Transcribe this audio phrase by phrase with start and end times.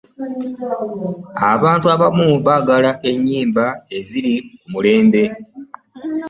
[1.53, 3.65] abantu abamu baagala ennyimba
[3.97, 5.23] eziri ku mulembe.